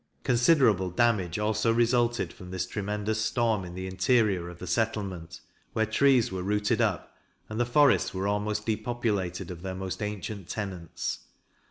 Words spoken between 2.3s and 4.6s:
from this tremendous storm in the interior of